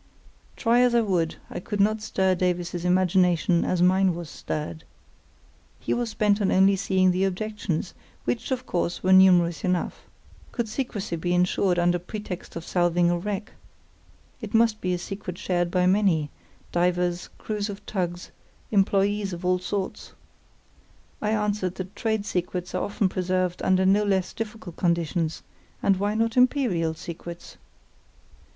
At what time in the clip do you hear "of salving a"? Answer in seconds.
12.55-13.19